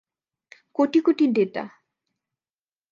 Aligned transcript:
কোটি 0.75 0.99
কোটি 0.99 1.25
ডেটা। 1.35 1.63